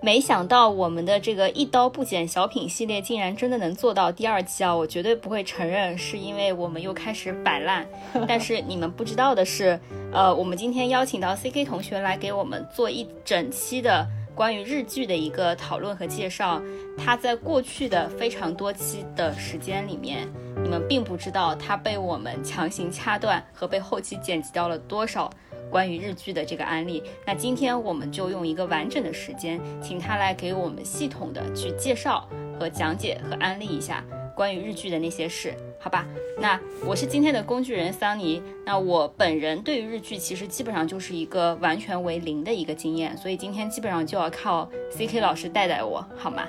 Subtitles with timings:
[0.00, 4.74] 没想到我们的这个一刀不剪小品系列竟然真的能做到第二期啊！
[4.74, 7.84] 我绝对不会承认是因为我们又开始摆烂。
[8.28, 9.78] 但是你们不知道的是，
[10.12, 14.06] 呃，我们今天邀请到 C K 同学来给我们做一整期的
[14.36, 16.62] 关于日剧的一个讨论和介绍。
[16.96, 20.28] 他在过去的非常多期的时间里面，
[20.62, 25.28] 你们并不知道他被我们强行掐断和被后期剪辑掉了多少。
[25.70, 32.28] 关于日剧的这个案例，那今天我们就用一个完整的时间，请他来给我们系统的去介绍
[32.58, 34.04] 和讲解和安利一下
[34.34, 36.06] 关于日剧的那些事，好吧？
[36.40, 46.46] 那我是今天的工具人桑尼，那我本人对于日剧其实基本上就是一个完全为零的一个经验，所以今天基本上就要靠 C K 老师带带我，好吗？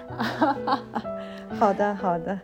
[1.59, 2.39] 好的，好的。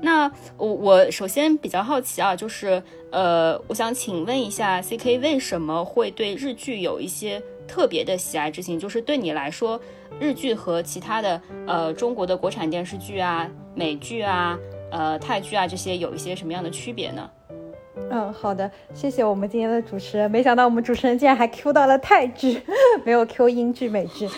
[0.00, 2.82] 那我我首先比较好奇啊，就是
[3.14, 8.76] 呃，我想请问一下，C K 为什么会对日剧有一些特别的喜爱之情？
[8.76, 9.80] 就是对你来说，
[10.18, 14.58] 日剧和其他的呃中国的国产电视剧啊、美剧啊、
[14.90, 17.30] 呃泰剧啊这些有一些什么样的区别呢？
[18.10, 20.28] 嗯，好的，谢谢我们今天的主持人。
[20.28, 22.60] 没想到我们主持人竟然还 Q 到了泰剧，
[23.06, 24.28] 没有 Q 英剧、美剧。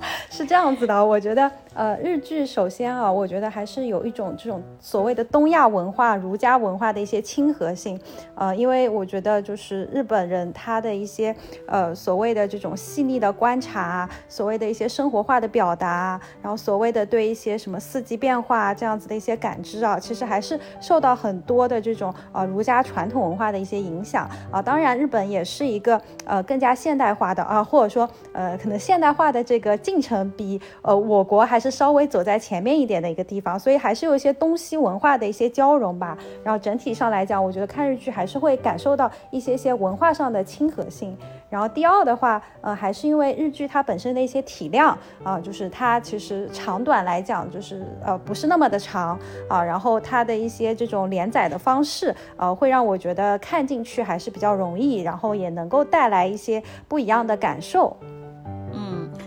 [0.30, 1.50] 是这样子的，我觉得。
[1.72, 7.98] 呃，日剧首先啊，我觉得还是有一种这种所谓的东亚文化、儒家文化的一些亲和性。
[8.34, 11.34] 呃，因为我觉得就是日本人他的一些
[11.68, 24.60] 呃所谓的这种细腻的观察，所谓的一些生活化的表达，然后所谓的对一些什么四季变化这样子的一些感知啊，其实还是受到很多的这种呃儒家传统文化的一些影响啊。
[24.60, 31.60] 当然，日本也是一个呃更加现代化的啊，或者说呃可能现代化的这个进程比呃我国还。
[31.60, 36.16] 是稍微走在前面一点的一个地方，所以还是有一些东西文化的一些交融吧。
[36.42, 41.14] 然后整体上来讲，我觉得看日剧还是会感受到一些些文化上的亲和性。
[41.50, 49.62] 然后第二的话，呃，还是因为日剧它本身的一些体量啊，就是它其实长短来讲，就是呃不是那么的长啊。
[49.62, 57.94] 然后它的一些这种连载的方式，呃，会让我觉得看进去还是比较容易，然后也能够带来一些不一样的感受。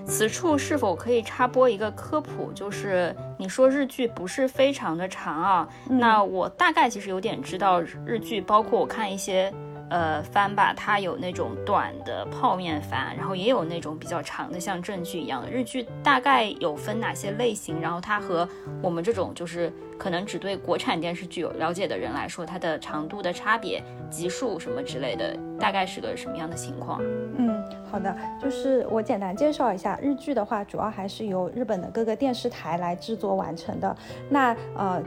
[0.06, 2.52] 此处是否可以插播一个科普？
[2.54, 9.54] 就是你说日剧不是非常的长啊，那我大概其实有点知道日剧，包括我看一些。
[9.90, 15.86] 呃，番吧，它有那种短的泡面番，然后也有那种比较长的，像正剧一样的日剧。
[16.02, 17.80] 大概有分哪些类型？
[17.80, 18.48] 然后它和
[18.82, 27.00] 我们这种就是可能只对国产电视剧有了解的人来说，它的长度的差别、集数什么之类的，大概是个什么样的情况？
[27.38, 33.96] 嗯，好的，就是我简单介绍一下日剧的话，主要还是由日本的各个电视台来制作完成的。
[34.30, 35.04] 那呃。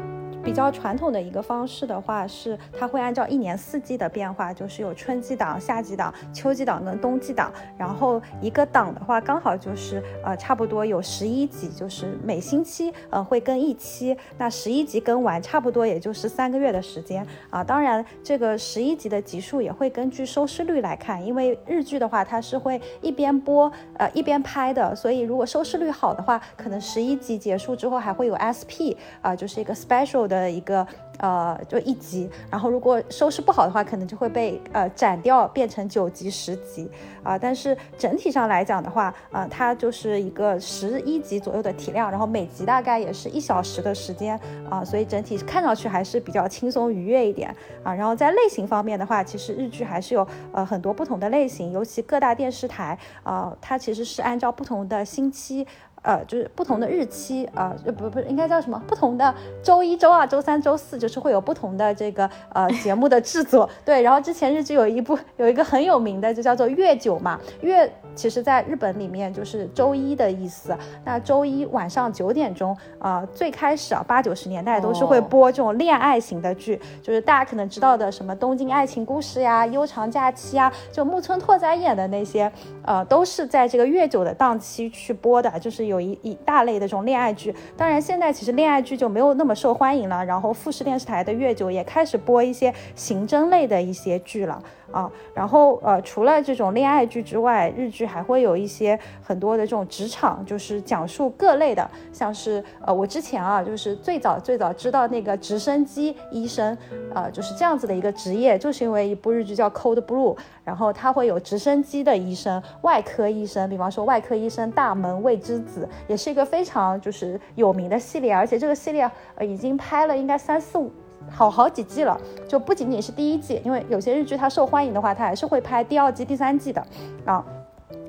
[0.47, 7.53] 比较传统的一个方式的话，是它会按照一年四季的变化，就是有春季档、夏季档、秋季档跟冬季档。
[7.77, 14.17] 然后一个档的话，刚好就是呃差不多有十一集，就是每星期呃会更一期。
[14.39, 17.65] 那十一集更完，差不多也就是三个月的时间啊。
[17.65, 30.36] 当然，这个十一集的集数也会根据收视率来看，因为日剧的话它是会一边播呃一边拍的，所以如果收视率好的话，可能十一集结束之后还会有 SP 啊，就是一个 special 的。
[30.37, 30.87] 的一个
[31.19, 36.91] 呃，就一集，然后如果收视不好的话，可能就会被呃斩掉，变成九集、十集
[37.23, 37.39] 啊。
[37.39, 44.39] 但是整体上来讲的话，啊，它就是一个十一集左右的体量，然后每集大概也是一小时的时间
[44.69, 47.49] 啊，所以整体看上去还是比较轻松愉悦一点
[47.83, 47.95] 啊。
[47.95, 55.67] 然后在类型方面的话，其实日剧还是有呃很多不同的类型，尤其各大电视台啊，它其实是按照不同的星期。
[56.07, 58.81] 呃，就是不同的日期啊，呃，不不，应该叫什么？
[58.87, 63.69] 不同的周一、周二、周三、周四，就是会有不同的这个呃 节目的制作。
[63.85, 67.93] 对，然后之前日剧有一部有一个很有名的，就叫做月九嘛，月。
[68.17, 70.77] 其实，在日本里面就是周一的意思。
[71.05, 82.51] 那周一晚上九点钟，啊，最开始啊，八九十年代都是会播这种恋爱型的剧，就是大家可能知道的什么《东京爱情故事》呀、《悠长假期》啊，就木村拓哉演的那些，
[82.83, 87.55] 呃，都是在这个月九的档期去播的，就是有一一大类的这种恋爱剧。
[87.77, 90.25] 当然，现在其实恋爱剧就没有那么受欢迎了。
[90.25, 94.63] 然后，富士电视台的月九也开始播一些刑侦类的一些剧了。
[94.93, 106.77] 啊，然后呃，除了这种恋爱剧之外，日剧还会有一些很多的这种职场，就是讲述各类的，像是呃，我之前啊，就是最早最早知道那个直升机医生，
[107.15, 110.35] 呃，就是这样子的一个职业，就是因为一部日剧叫《Cold Blue》，
[110.65, 120.91] 然后它会有直升机的医生、外科医生，比方说外科医生大门未知子，也是一个非常就是有名的系列，而且这个系列呃已经拍了应该三四五。
[121.31, 122.19] 好好几季了，
[122.49, 126.85] 就不仅仅是第一季，因为有些日剧它受欢迎的话，它还是会拍第二季、第三季的
[127.25, 127.45] 啊。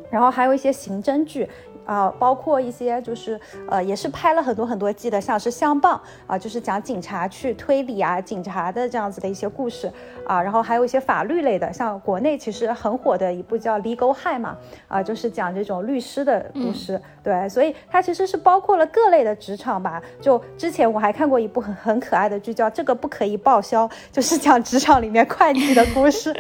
[0.10, 1.50] 然后还有一些刑侦剧。
[1.88, 5.98] 啊，包括一些就是呃，也是拍了很多很多季的，像是《相棒》
[6.30, 9.90] 啊，就是讲警察去推理啊，警察的这样子的一些故事
[10.25, 14.58] 啊，然后还有一些法律类的，像国内其实很火的一部叫《Legal High》嘛，
[14.90, 20.01] 啊，就是讲这种律师的故事，对，所以它其实是包括了各类的职场吧。
[20.21, 26.31] 就之前我还看过一部很很可爱的剧，叫《这个不可以报销》，就是讲职场里面会计的故事。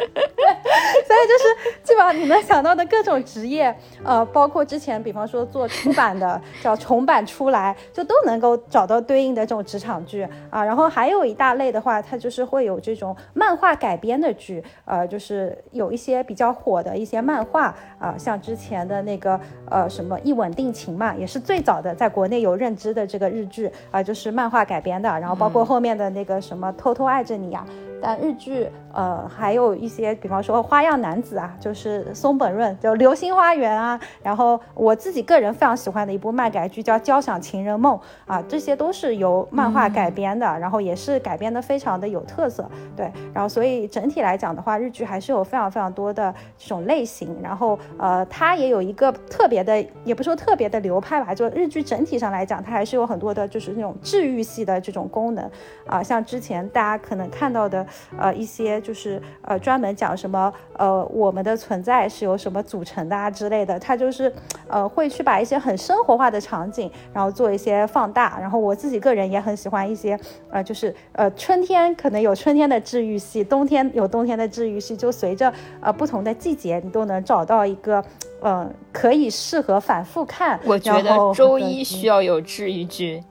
[1.07, 5.47] 所以就是基本上你能想到的各种职业，呃，包括之前比方说。
[5.47, 10.63] 做出版的叫重版出来，就都能够找到对应的这种职场剧啊。
[10.63, 19.39] 然后还有一大类的话，它就是会有这种漫画改编的剧，呃，就是有一些比较火的一些漫画啊，像之前的那个
[19.69, 25.09] 呃什么一吻定情嘛，也是最早的在国内有认知的这个日剧啊，就是漫画改编的。
[25.19, 27.65] 然后包括后面的那个什么偷偷爱着你呀。
[28.01, 55.49] 但日剧，呃，还有一些，比方说《花样男子》啊，就是松本润，就《流星花园》啊，然后我自己个人非常喜欢的一部漫改剧叫《交响情人梦》啊，这些都是由漫画改编的，然后也是改编的非常的有特色，对，然后所以整体来讲的话，日剧还是有非常非常多的这种类型，然后呃，它也有一个特别的，也不说特别的流派吧，就日剧整体上来讲，它还是有很多的就是那种治愈系的这种功能
[55.87, 57.85] 啊，像之前大家可能看到的。
[58.17, 64.31] 呃，一些就是呃，专门讲什么呃，我们的存在是由什么组成的啊之类的，他就是
[64.67, 68.37] 呃，会去把一些很生活化的场景，然后做一些放大。
[68.39, 70.19] 然后我自己个人也很喜欢一些
[70.49, 75.51] 呃，就是呃，春天可能有春天的治愈系，冬天有冬天的治愈系，就随着
[75.81, 78.03] 呃不同的季节，你都能找到一个
[78.41, 80.59] 嗯，可以适合反复看。
[80.65, 83.23] 我觉得周一需要有治愈剧，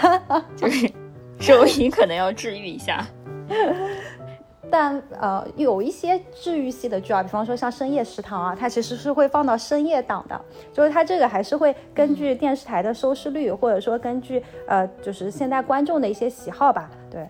[0.56, 0.90] 就是
[1.38, 3.06] 周一可能要治愈一下。
[4.70, 10.40] 但呃，有一些治愈系的剧啊，比方说像《深夜食堂》啊，它其实是会放到深夜档的，
[10.72, 16.88] 就是它这个还是会根据电视台的收视率，或者说根据呃，就是现在观众的一些喜好吧。
[17.10, 17.28] 对，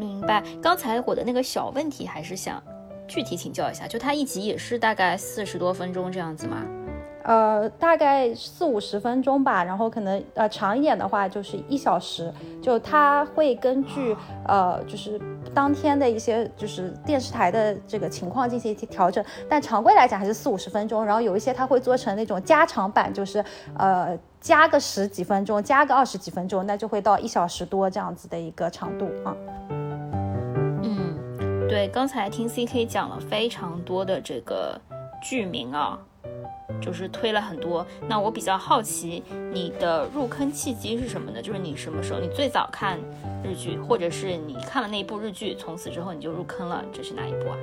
[0.00, 0.42] 明白。
[0.60, 2.60] 刚才我的那个小问题，还是想
[3.06, 6.66] 具体请教一下，就它一集也是大概四十多分钟这样子吗？
[7.24, 12.30] 呃，大概四五十分钟吧，然后可能呃长一点的话就是一小时，
[12.60, 14.14] 就它会根据
[14.46, 15.18] 呃就是
[15.54, 23.42] 当天的一些就是电视台的这个情况进行一些调整，但常规来讲还是四五十分钟，然后有一些它会做成那种加长版，就是
[23.78, 29.34] 呃加个十几分钟，加个二十几分钟，那就会到一小时多这样子的一个长度啊。
[30.82, 34.78] 嗯，对，刚才听 CK 讲了非常多的这个
[35.22, 35.98] 剧名啊。
[36.80, 39.22] 就是推了很多，那我比较好奇
[39.52, 41.40] 你的入坑契机是什么呢？
[41.42, 42.98] 就是你什么时候你最早看
[43.42, 47.56] 日剧，或者是你看了那一部日剧，从此之后你就入坑了，这是哪一部啊？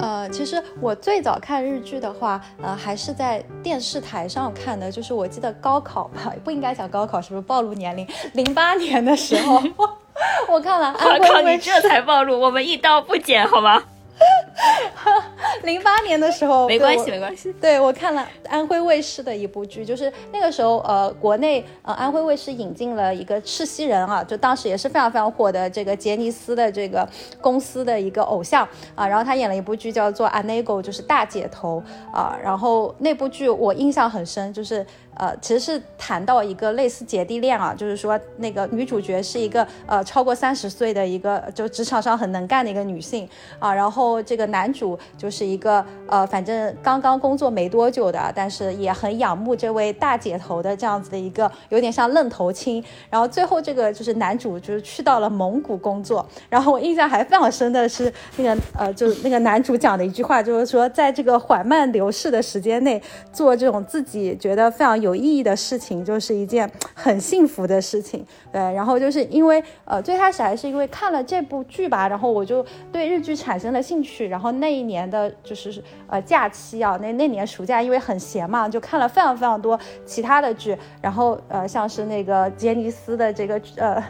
[0.00, 8.06] 呃，其实我最早看日剧的话，呃，还是在电视台上看的，就是我记得高考吧， 不应该讲高考，是不是暴露年龄？
[8.34, 9.62] 零八年的时候，
[10.48, 10.94] 我看了。
[10.98, 13.82] 我靠，你这才暴露，我们一刀不剪，好吗？
[15.64, 17.52] 零八年的时候，没关系，没关系。
[17.60, 27.08] 对我看了安徽卫视的一部剧，就是那个时候，呃，国内呃安徽卫视引进了一个赤西仁啊，就当时也是非常非常火的这个杰尼斯的这个
[27.40, 31.82] 公司的一个偶像啊，然后他演了一部剧叫做《Anego》，就是大姐头
[32.12, 34.86] 啊，然后那部剧我印象很深，就是。
[35.20, 62.98] 呃，其实是谈到一个类似姐弟恋啊，就是说那个女主角是一个呃超过三十岁的一个就职场上很能干的一个女性啊，然后这个男主就是一个呃反正刚刚工作没多久的，但是也很仰慕这位大姐头的这样子的一个有点像愣头青，然后最后这个就是男主就是去到了蒙古工作，然后我印象还非常深的是那个呃就那个男主讲的一句话，就是说在这个缓慢流逝的时间内
[63.30, 65.09] 做这种自己觉得非常有。
[65.10, 68.60] 有意义的事情就是一件很幸福的事情，对。
[68.60, 74.28] 然后就是因为呃最开始还是因为看了这部剧吧，然后我就对日剧产生了兴趣。
[74.28, 79.76] 然后那一年的就是呃假期啊，那那年暑假因为很闲嘛，就看了非常非常多
[80.06, 80.76] 其他的剧。
[81.02, 84.00] 然后呃像是那个杰尼斯的这个呃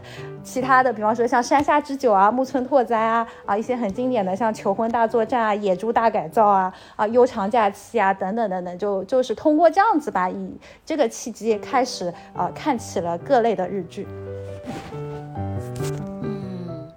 [0.45, 10.51] 其他的，比方说像山下之久啊、木村拓哉啊啊一些很经典的像求婚大作战啊、野猪大改造啊啊悠长假期啊等等等等，就就是通过这样子吧以。
[10.91, 14.09] 这个契机开始啊，看起了各类的日剧。
[16.21, 16.91] 嗯，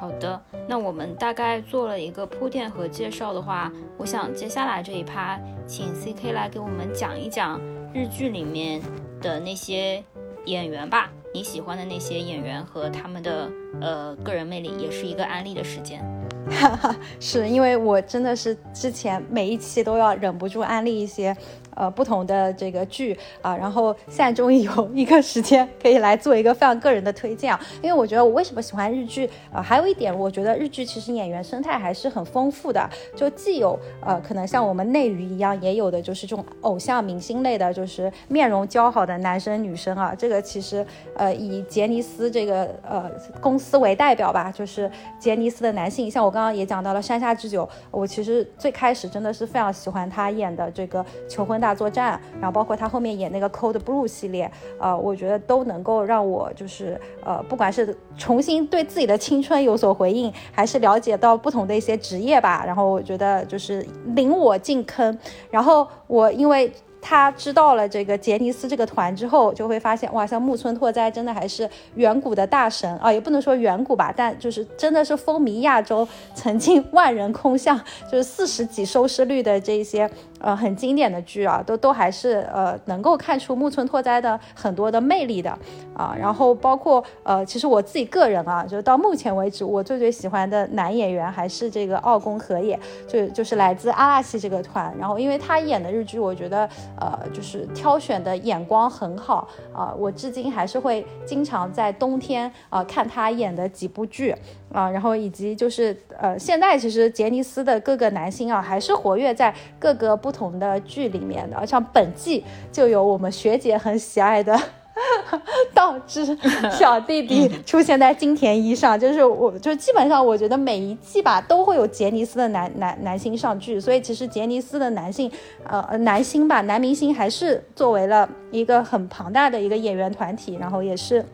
[0.00, 7.60] 好的，那我们大概做了一个铺垫和介绍的话，我想接下来这一趴，请 C K 来给我们讲一讲
[7.94, 8.82] 日剧里面
[9.22, 10.02] 的那些
[10.46, 13.48] 演员吧，你喜欢的那些演员和他们的
[13.80, 16.04] 呃个人魅力，也是一个安利的时间。
[17.20, 21.36] 是因为我真的是之前每一期都要忍不住安利一些。
[21.74, 43.08] 呃，不同的这个剧啊，然后现在终于有一个时间可以来做一个非常个人的推荐啊，因为我觉得我为什么喜欢日剧啊，还有一点，我觉得日剧其实演员生态还是很丰富的，就既有呃可能像我们内娱一样，也有的就是这种偶像明星类的，就是面容姣好的男生女生啊，这个其实呃以杰尼斯这个呃
[43.40, 44.90] 公司为代表吧，就是
[45.20, 51.74] 杰尼斯的男性，像我刚刚刚也讲到了山下智久，我其实最开始真的是非常喜欢他演的这个求婚大。
[51.78, 65.16] 作战，然后包括他后面演那个 Cold Blue 系列，呃，我觉得都能够让我就是呃，不管是重新对自己的青春有所回应，还是了解到不同的一些职业吧，然后我觉得就是领我进坑，
[65.50, 66.72] 然后我因为。
[67.00, 72.96] 他知道了这个杰尼斯这个团之后，就会发现哇，像木村拓哉真的还是远古的大神。
[72.98, 85.50] 啊，也不能说远古吧，但就是真的是风靡亚洲，曾经万人空巷，就是四十几收视率的这些呃很经典的剧啊，都都还是呃能够看出木村拓哉的很多的魅力的
[85.94, 86.14] 啊。
[86.18, 94.94] 然后包括呃，其实我自己个人啊，就到目前为止，我最最喜欢的男演员还是这个奥宫和也，就就是来自阿拉西这个团。
[94.98, 96.68] 然后因为他演的日剧，我觉得。
[97.00, 104.34] 呃，就是挑选的眼光很好啊，我至今还是会经常在冬天啊看他演的几部剧
[104.72, 114.58] 啊，然后以及就是呃，现在其实杰尼斯的各个男星啊，还是活跃在各个不同的剧里面的，像本季就有我们学姐很喜爱的。
[115.74, 116.36] 导致
[116.70, 125.30] 小弟弟出现在金田一上，就是我就基本上我觉得每一季吧都会有杰尼斯的男男男星上剧，所以其实杰尼斯的男性
[125.64, 131.24] 呃男星吧男明星还是作为了一个很庞大的一个演员团体，然后也是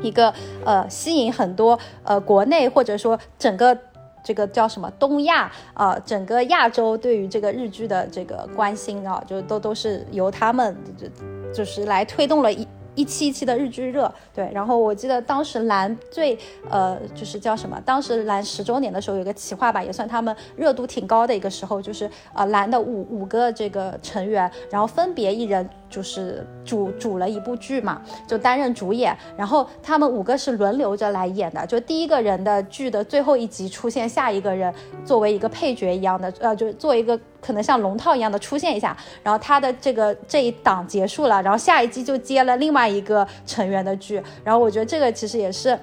[0.00, 0.32] 一个
[0.64, 3.76] 呃吸引很多呃国内或者说整个
[4.22, 11.06] 这个叫什么东亚啊整个亚洲对于这个日剧的这个关心啊，就都都是由他们就
[11.52, 12.66] 就是来推动了一。
[12.94, 16.38] 一期一期的日剧热，对，然后我记得当时蓝最
[16.70, 17.80] 呃就是叫什么？
[17.84, 25.68] 当时蓝十周年的时候有个企划吧，也算他们热度挺高的一个时候，就是呃蓝的五五个这个成员，然后分别一人。
[25.90, 34.74] 就是主主了一部剧嘛，就担任主演，然后他们五个是轮流着来演的，就第一个人的剧的最后一集出现下一个人，
[35.04, 45.78] 作为一个配角一样的，呃，就做一个可能像龙套一样的出现一下，然后他的这个这一档结束了，然后下一季就接了另外一个成员的剧，然后我觉得这个其实也是，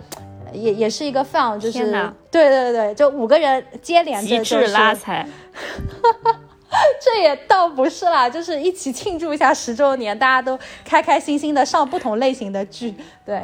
[0.51, 1.91] 也也是一个非常就是，
[2.31, 5.27] 对对对，就五个人接连着就是拉踩。
[7.03, 13.41] 这也倒不是啦，就是一起庆祝一下十周年，大家都开开心心的上不同类型的剧，对。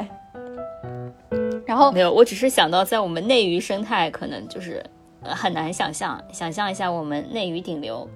[1.66, 4.82] 然后没有，我只是想到在我们内娱生态，可能就是
[5.22, 8.08] 很难想象，想象一下我们内娱顶流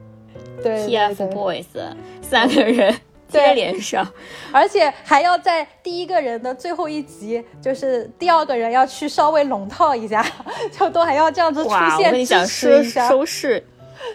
[0.62, 1.66] ，TFBOYS
[2.22, 2.94] 三个人
[3.28, 4.06] 接连上，
[4.52, 10.24] 而且还要在第一个人的最后一集，就是第二个人要去稍微龙套一下，
[10.70, 13.64] 就都还要这样子出现支持一下收视。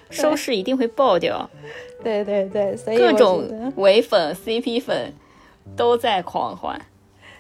[0.10, 1.50] 收视一定会爆掉，
[2.04, 5.14] 对对对，所以各种 唯粉、CP 粉
[5.78, 6.78] 都在狂欢。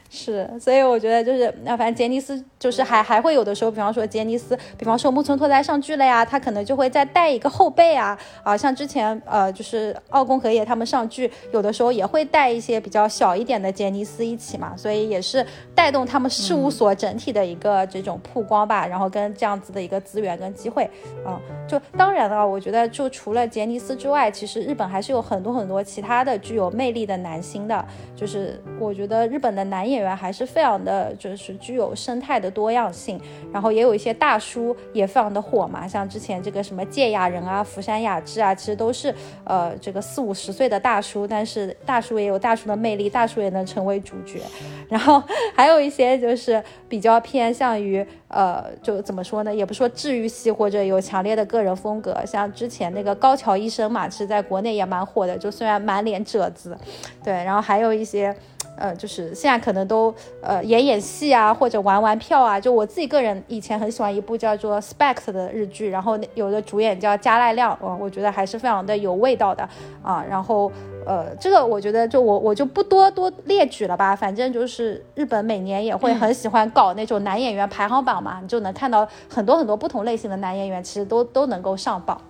[0.10, 15.46] 是，所以我觉得就是那反正杰尼斯就是还还会有的时候，比方说杰尼斯，比方说木村拓哉上剧了呀，他可能就会再带一个后辈啊啊，像之前呃就是奥宫和也他们上剧，有的时候也会带一些比较小一点的杰尼斯一起嘛，所以也是
[15.76, 20.90] 带动他们事务所整体的一个这种曝光吧，然后跟这样子的一个资源跟机会
[21.26, 21.38] 啊，
[21.68, 27.86] 就当然了，我觉得就除了杰尼斯之外，其实日本还是有很多很多其他的具有魅力的男星的，
[28.16, 29.98] 就是我觉得日本的男演。
[29.98, 33.20] 演员还是非常的，就是具有生态的多样性，
[33.52, 39.14] 然后也有一些大叔也非常的火嘛，像之前这个什么芥雅人啊、福山雅治啊，其实都是
[39.44, 44.42] 呃这个四五十岁的大叔，但是大叔也有大叔的魅力，大叔也能成为主角。
[44.90, 45.22] 然后
[45.56, 56.78] 还有一些就是比较偏向于呃，就怎么说呢，也不说治愈系或者有强烈的个人风格，像之前那个高桥医生嘛，其实在国内也蛮火的，就虽然满脸褶子，
[57.24, 58.36] 对，然后还有一些。
[58.78, 62.60] 呃，就是现在可能都呃演演戏啊，或者玩玩票啊。
[62.60, 69.68] 就我自己个人以前很喜欢一部叫做《Spect》的日剧，然后有的主演叫加濑亮，我我觉得还是非常的有味道的
[70.02, 70.24] 啊。
[70.30, 70.72] 然后
[71.06, 74.16] 呃，这个我觉得就我我就不多多列举了吧。
[74.16, 82.22] 反正就是日本每年也会很喜欢搞那种男演员排行榜嘛，你就能看到很多很多不同类型的男演员，其实都都能够上榜。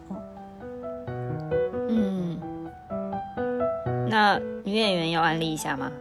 [1.89, 2.39] 嗯，
[4.09, 5.91] 那女演员要安利一下吗？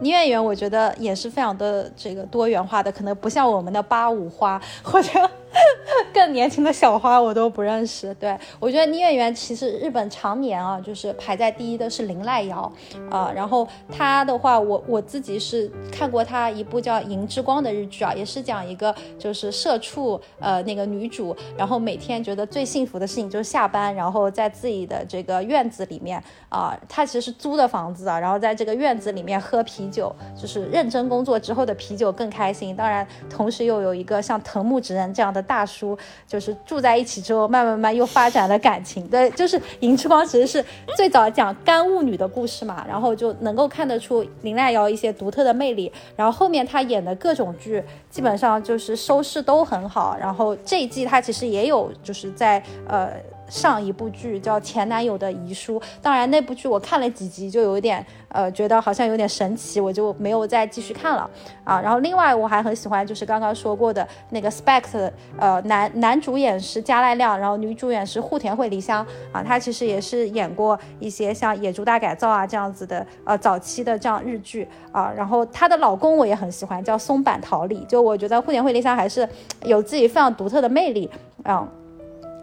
[0.00, 5.30] 女演员我觉得也是非常的这个多元化的，可能不像我们的八五花或者
[6.12, 8.12] 更年轻的小花我都不认识。
[8.14, 12.70] 对我觉得女演员其实日本常年啊，就是排在第一的是林濑遥
[13.10, 13.30] 啊。
[13.34, 32.74] 然后她的话，我我自己是看过她一部叫《银之光》的日剧啊，也是讲一个就是社畜呃那个女主，然后每天觉得最幸福的事情就是下班，然后在自己的这个院子里面啊，她其实是租的房子啊，然后在这个院子里面喝啤酒，就是认真工作之后的啤酒更开心。
[32.74, 35.98] 当然，同时又有一个像藤木直人这样的大叔。
[36.28, 39.04] 就是住在一起之后，慢慢慢又发展了感情。
[39.08, 40.64] 对，就是《银之光》其实是
[40.96, 45.90] 最早讲干物女的故事嘛，然后就能够看得出林奈瑶一些独特的魅力。
[46.14, 50.16] 然后后面她演的各种剧，基本上就是收视都很好。
[50.20, 53.10] 然后这一季她其实也有就是在呃。
[53.50, 61.28] 上一部剧叫《前男友的遗书》，当然那部剧我看了几集就有点呃觉得好像有点神奇，我就没有再继续看了
[61.64, 61.80] 啊。
[61.80, 64.98] 然后另外我还很喜欢就是刚刚说过的那个《Spect》，
[65.38, 75.12] 呃男男主演是加濑亮，然后女主演是户田惠梨香啊，她其实也是演过一些像《野猪大改造》啊这样子的呃早期的这样日剧啊。
[75.16, 79.28] 然后她的老公我也很喜欢，叫松坂桃李，就我觉得户田惠梨香还是
[79.64, 81.10] 有自己非常独特的魅力
[81.42, 81.66] 啊。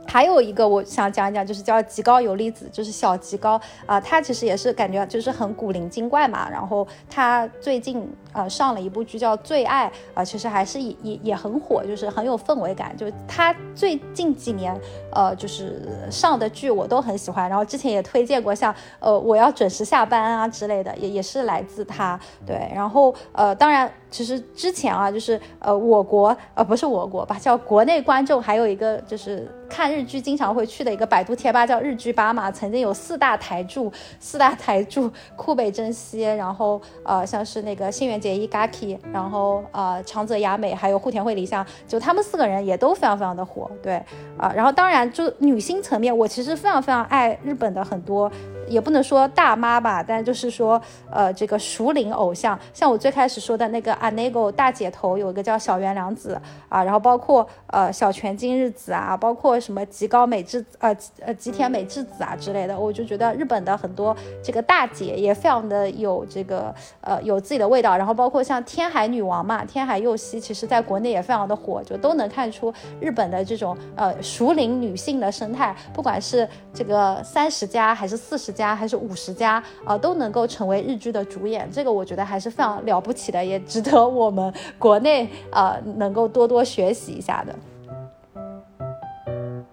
[0.07, 6.49] 还有一个我想讲一讲，就是叫极高游离子，就是小极高啊，他其实也是感觉就是很古灵精怪嘛。
[6.49, 12.95] 然后他最近呃上了一部剧叫《最爱》啊，其实还是也也也很火，就是很有氛围感。
[12.97, 14.75] 就他最近几年
[15.11, 22.19] 呃就是上的剧我都很喜欢，然后之前也推荐过像呃我要准时下班啊之类的，也也是来自他。
[22.45, 30.07] 对，然后呃当然其实之前啊就是呃我国呃不是我国吧，叫国内观众还有一个就是看日。
[30.07, 33.91] 剧经常会去的一个百度贴吧叫日剧吧嘛，曾经有四大台柱，
[34.21, 43.95] 四大台柱库北真希，然后呃像是那个新垣结衣 Gaki，然后呃长泽雅美，还有户田惠梨香，就他们四个人也都非常非常的火，对
[44.37, 48.31] 啊，然后当然就女星层面，我其实非常非常爱日本的很多。
[48.67, 78.56] 也不能说大妈吧，但就是说，呃，这个熟龄偶像，像我最开始说的那个阿内狗大姐头，有一个叫小原良子啊，然后包括呃小泉今日子啊，包括什么吉高美智呃呃吉田美智子啊之类的，我就觉得日本的很多这个大姐也非常的有这个呃有自己的味道，然后包括像天海女王嘛，天海佑希，其实在国内也非常的火，就都能看出日本的这种呃熟龄女性的生态，不管是这个三十加还是四十。
[78.57, 87.55] 家还是五十家啊，都能够成为日剧的主演，这个我觉得还是非常了不起的，也值得我们国内啊能够多多学习一下的。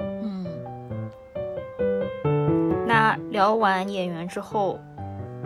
[0.01, 0.47] 嗯，
[2.87, 4.79] 那聊完演员之后，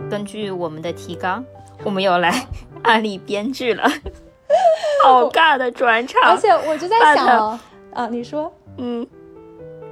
[0.09, 1.43] 根据我们的提纲，
[1.85, 2.45] 我们要来
[2.83, 3.89] 案例编剧了，
[5.05, 6.21] 好尬的转场。
[6.23, 7.57] 而且我就在想
[7.93, 9.07] 啊，你说，嗯，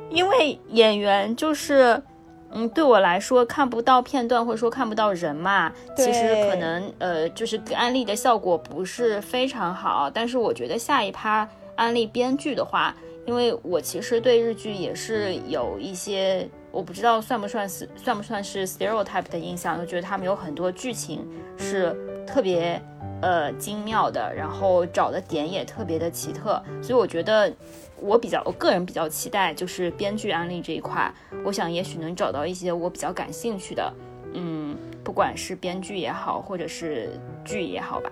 [0.10, 2.04] 因为演员就是。
[2.52, 10.10] 嗯，对我来说看不到片段或者说看不到人嘛，其实可能呃就是安利的效果不是非常好。
[10.10, 22.82] 但是我觉得下一趴安利编剧的话，因为我其实对日剧也是有一些我不知道算不算是算不算是 stereotype 的印象，就觉得他们有很多剧情是特别
[23.22, 27.52] 呃精妙的，然后找的点也特别的奇特，所以我觉得。
[28.00, 31.12] 我比较，我个人比较期待就是编剧安利这一块，
[31.44, 33.94] 我想也许能找到一些我比较感兴趣的，
[34.34, 38.12] 嗯，不管是编剧也好，或者是剧也好吧。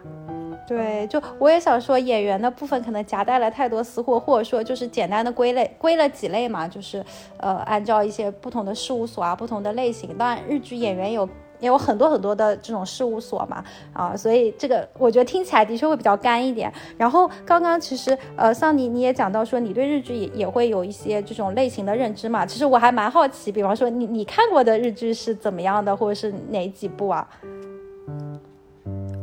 [0.67, 7.05] 对，就我也想说，演员的部分可能夹带了太多私货，或者说就是简单的归类，归了几类嘛，就是
[7.37, 10.17] 呃，按照一些不同的事务所啊，不同的类型。
[10.17, 11.29] 当然，日剧演员有。
[11.59, 13.63] 也有很多很多的这种事务所嘛，
[13.93, 16.71] 啊，所以这个我觉得听起来的确会比较干一点。
[16.97, 27.27] 然后刚刚其实呃，桑尼你也讲到说你对日剧也也会有一些这种类型的认知嘛，其实我还蛮好奇，比方说你你看过的日剧是怎么样的，或者是哪几部啊？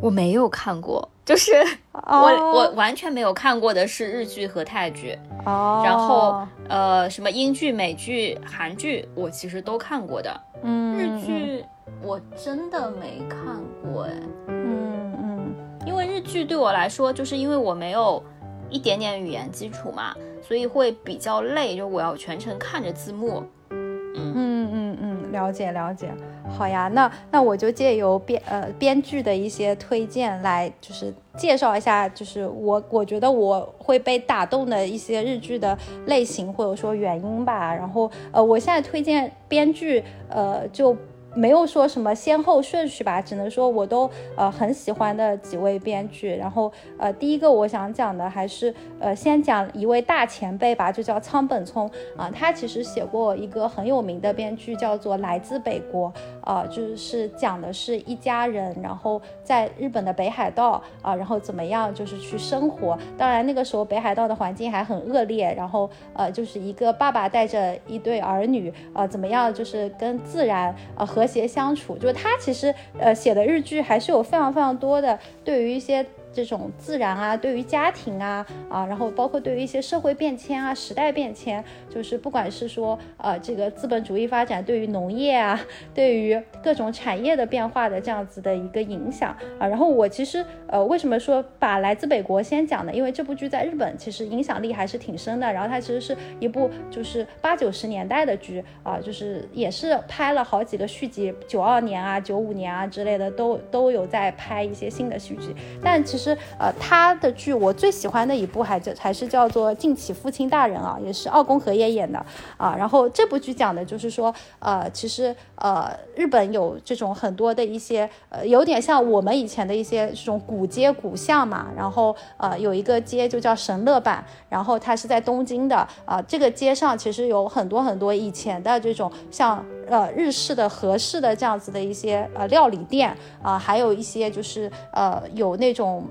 [0.01, 1.53] 我没有看过，就是
[1.93, 5.17] 我我完全没有看过的是日剧和泰剧，
[5.47, 11.65] 哦，然后呃什么英剧、美剧、韩剧我其实都看过的，嗯，日剧。
[12.03, 14.13] 我真的没看过哎，
[14.49, 15.55] 嗯嗯，
[15.87, 18.23] 因为日剧对我来说，就是因为我没有
[18.71, 23.45] 一点点语言基础嘛，所以会比较累，就我要全程看着字幕。
[23.71, 26.13] 嗯嗯嗯嗯，了解了解。
[26.49, 37.75] 好呀，那那我就借由编呃编剧的一些推荐来，就是介绍一下，就是我我觉得我会被打动的一些日剧的类型或者说原因吧。
[37.75, 40.97] 然后呃，我现在推荐编剧呃就。
[41.35, 46.35] 没有说什么先后顺序吧，只能说我都呃很喜欢的几位编剧。
[46.35, 56.13] 然后呃，第一个我想讲的还是呃先讲一位大前辈吧，就叫仓本聪啊，他其实写过一个很有名的编剧，叫做《来自北国》
[56.51, 59.21] 啊，就是讲的是一家人，然后
[59.53, 62.99] 在日本的北海道啊，然后怎么样就是去生活。
[63.19, 71.99] 当然那个时候北海道的环境还很恶劣，然后呃就是一个爸爸带着一对儿女啊，怎么样就是跟自然呃和谐相处。
[71.99, 76.07] 就是他其实呃写的日剧还是有非常非常多的对于一些。
[76.33, 85.61] 这种自然啊，对于家庭啊啊，然后包括对于一些社会变迁啊、时代变迁，就是不管是说呃这个资本主义发展对于农业啊，
[85.95, 89.67] 对于各种产业的变化的这样子的一个影响啊。
[89.67, 92.93] 然后我其实呃为什么说把来自北国先讲呢？
[92.95, 95.53] 因为这部剧在日本其实影响力还是挺深的。
[95.53, 106.22] 然后它其实是一部就是八九十年代的剧啊，就是也是拍了好几个续集，九二年啊、九五年啊之类的都都有在拍一些新的续集，但其实。
[106.23, 112.25] 是呃，他的剧我最喜欢的一部还叫还是叫做《敬启父亲大人》啊，也是奥宫和也演的
[112.57, 112.75] 啊。
[112.79, 121.67] 然后这部剧讲的就是说，呃，其实呃，日本有这种很多的一些呃，有点像我们以前的一些这种古街古巷嘛。
[121.77, 126.23] 然后呃，有一个街就叫神乐坂，然后它是在东京的啊。
[126.23, 129.65] 这个街上其实有很多很多以前的这种像。
[129.93, 136.07] 呃，日式的、和式的这样子的一些呃料理店啊，还有一些就是呃有那种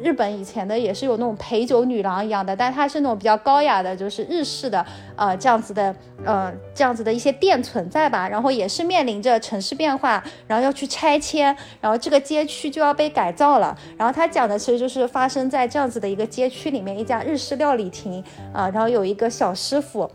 [0.00, 5.92] 日本以前的也是有那种陪酒女郎一样的，但它是那种比较高雅的，就是日式的呃这样子的
[6.24, 8.28] 呃这样子的一些店存在吧。
[8.28, 11.46] 然后也是面临着城市变化，然后要去拆迁，
[11.80, 13.76] 然后这个街区就要被改造了。
[13.96, 20.08] 然后他讲的其实就是发生在这样子的一个街区里面，一家日式料理亭啊，然后有一个小师傅。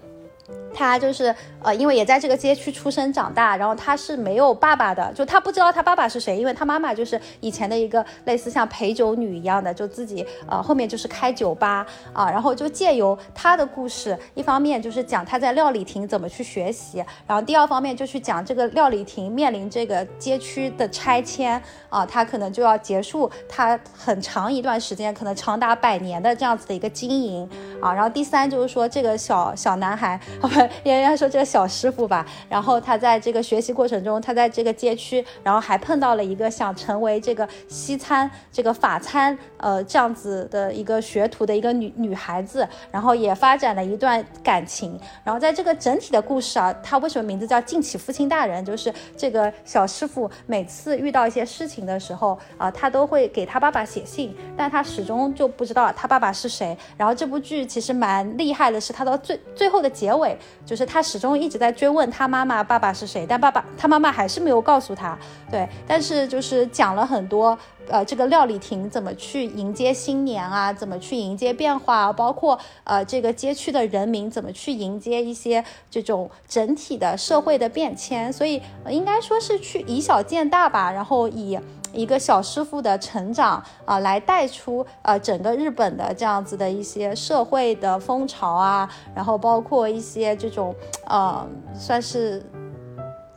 [0.71, 27.49] 他就是呃，因为也在这个街区出生长大，然后他是没有爸爸的，就他不知道他爸爸是谁，因为他妈妈就是以前的一个类似像陪酒女一样的，就自己呃后面就是开酒吧啊，然后就借由他的故事，一方面就是讲他在料理亭怎么去学习，然后第二方面就去讲这个料理亭面临这个街区的拆迁啊，他可能就要结束他很长一段时间，可能长达百年的这样子的一个经营
[27.81, 30.19] 啊，然后第三就是说这个小小男孩。
[30.41, 30.47] 不
[30.83, 44.99] 应该说这个小师傅吧，然后他在这个学习过程中，他在这个街区，然后还碰到了一个想成为这个西餐、这个法餐，呃，这样子的一个学徒的一个女女孩子，然后也发展了一段感情。
[45.23, 48.63] 然后在这个整体的故事啊，他为什么名字叫敬启父亲大人？
[48.63, 56.77] 就是这个小师傅每次遇到一些事情的时候啊，他都会给他爸爸写信，但他始终就不知道他爸爸是谁。
[56.95, 60.37] 然后这部剧其实蛮厉害的，是他到最最后的结尾。
[60.65, 65.17] 就是他始终一直在追问他妈妈爸爸是谁，但爸爸他妈妈还是没有告诉他。
[65.49, 81.59] 对，但是就是讲了很多，呃，这个料理亭怎么去迎接新年啊，怎么去迎接变化，包括呃这个街区的人民怎么去迎接一些这种整体的社会的变迁，所以应该说是去以小见大吧，然后以。
[81.91, 90.75] 一个小师傅的成长啊，来带出呃整个日本的这样子的一些社会的风潮啊，然后包括一些这种
[91.05, 92.43] 呃算是。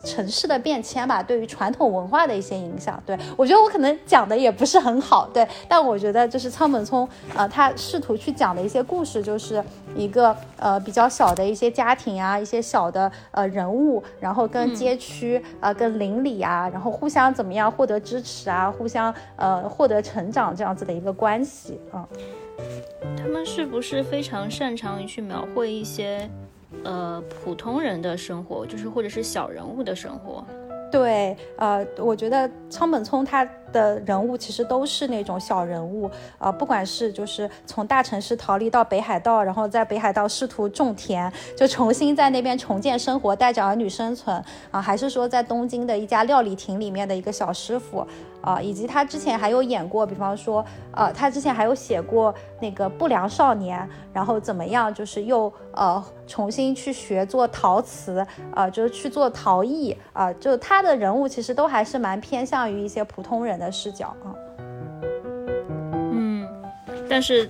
[0.05, 9.63] 城市的变迁吧，对于传统文化的一些影响，对我觉得我可能讲的也不是很好，对，但我觉得就是仓本聪，呃，他试图去讲的一些故事，就是
[9.95, 22.07] 一个呃比较小的一些家庭啊，一些小的呃人物，然后跟街区啊，跟邻里啊，然后互相怎么样获得支持啊，互相呃获得成长这样子的一个关系啊。
[23.17, 26.29] 他们是不是非常擅长于去描绘一些？
[26.85, 30.45] 呃，普通人的生活，就是或者是小人物的生活。
[30.91, 44.37] 对，呃，我觉得仓本聪他的人物其实都是那种小人物，啊，不管是就是从大城市逃离到北海道，然后在北海道试图种田，就重新在那边重建生活，带着儿女生存，
[44.71, 48.07] 啊，还是说在东京的一家料理亭里面的一个小师傅。
[48.43, 64.35] 啊，以及他之前还有演过，比方说，呃，他之前还有写过那个不良少年，然后怎么样，就是又呃重新去学做陶瓷，啊，就是去做陶艺，啊，就他的人物其实都还是蛮偏向于一些普通人的视角啊。
[65.93, 66.47] 嗯，
[67.09, 67.49] 但是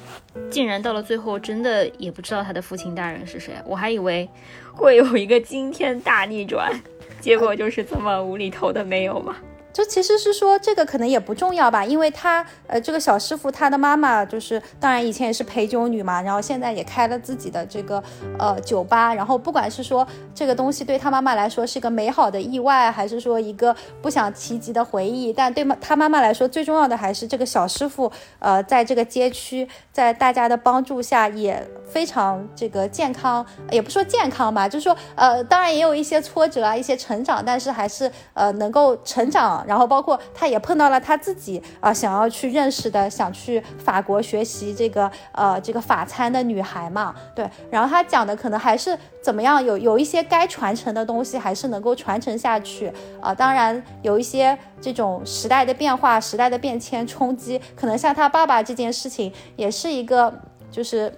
[0.50, 4.28] 竟然到了最后，真的也不知道他的父亲大人是谁，我还以为
[4.74, 6.70] 会有一个惊天大逆转，
[7.18, 9.34] 结果就是这么无厘头的没有吗？
[9.72, 18.02] 就其实是说这个可能也不重要吧，因为他呃这个小师傅他的妈妈就是当然以前也是陪酒女嘛，然后现在也开了自己的这个
[18.38, 39.62] 呃酒吧，然后不管是说这个东西对他妈妈来说是一个美好的意外，还是说一个不想提及的回忆，但对他妈妈来说最重要的还是这个小师傅呃在这个街区在大家的帮助下也非常这个健康，也不说健康吧，就是说呃当然也有一些挫折啊一些成长，但是还是呃能够成长。
[39.66, 47.48] 然后包括他也碰到了他自己啊想要去认识的，想去法国学习这个呃这个法餐的女孩嘛，对。
[47.70, 53.34] 然后他讲的可能还是怎么样，有有一些该传承的东西还是能够传承下去啊。
[53.34, 60.32] 当然有一些这种时代的变化、时代的变迁冲击，可能像他爸爸这件事情也是一个
[60.70, 61.12] 就是。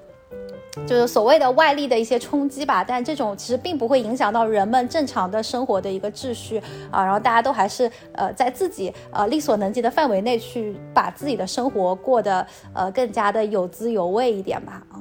[0.86, 6.60] 就是所谓的外力的一些冲击吧，但这种其实并不会影响到人们正常的生活的一个秩序
[6.90, 14.98] 啊，然后大家都还是呃在自己呃力所能及的范围内去把自己的生活过得呃更加的有滋有味一点吧啊。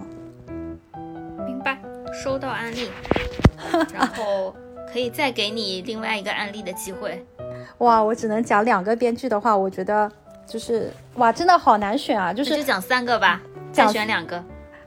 [1.46, 1.78] 明白，
[2.14, 2.90] 收到案例，
[3.94, 4.54] 然后
[4.92, 7.26] 可以再给你另外一个案例的机会。
[7.80, 10.10] 哇，我只能讲两个编剧的话，我觉得
[10.46, 14.42] 就是哇，真的好难选啊，就是就讲三个吧，再选两个。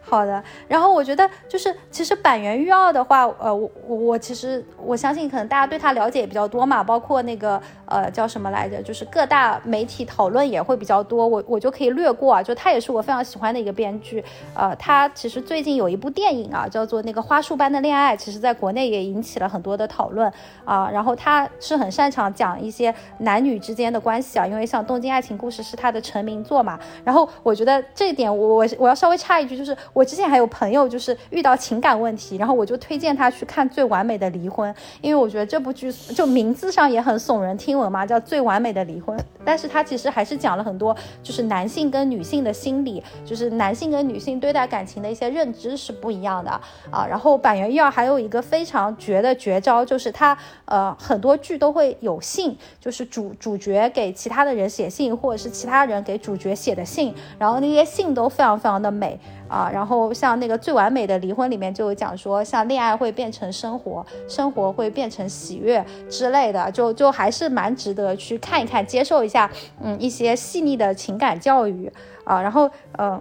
[0.09, 20.33] 好的，然后我觉得就是其实板垣育二的话，呃，我我其实我相信可能大家对他了解也比较多嘛，包括那个呃叫什么来着，就是各大媒体讨论也会比较多，我我就可以略过啊，就他也是我非常喜欢的一个编剧，呃，他其实最近有一部电影啊，叫做那个花束般的恋爱，其实在国内也引起了很多的讨论
[20.65, 29.77] 啊，然后他是很擅长讲一些男女之间的关系啊，因为像《东京爱情故事》是他的成名作嘛，然后我觉得这一点我我我要稍微插一句就是。
[29.97, 46.51] 我之前还有朋友就是遇到情感问题，然后我就推荐他去看《最完美的离婚》，因为我觉得这部剧就名字上也很耸人听闻嘛，叫《最完美的离婚》，但是他其实还是讲了很多就是男性跟女性的心理，就是男性跟女性对待感情的一些认知是不一样的
[46.91, 47.07] 啊。
[47.09, 59.19] 然后板垣育二还有一个非常绝的绝招，就是他呃很多剧都会有信，就是主主角给其他的人写信，或者是其他人给主角写的信，然后那些信都非常非常的美。
[59.49, 69.51] 啊，然后像那个最完美的离婚里面就有讲说，像恋爱会变成生活，生活会变成喜悦之类的，就就还是蛮值得去看一看，接受一下，
[69.83, 71.91] 嗯，一些细腻的情感教育
[72.25, 73.21] 啊，然后嗯。